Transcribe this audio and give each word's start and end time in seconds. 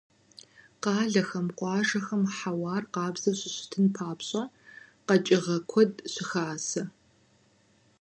Къалэхэм, 0.83 1.47
къуажэхэм 1.57 2.23
хьэуар 2.37 2.83
къабззу 2.93 3.35
щыщытын 3.39 3.85
папщӀэ, 3.95 4.43
къэкӀыгъэ 5.07 5.55
куэд 5.69 5.93
щыхасэ. 6.11 6.83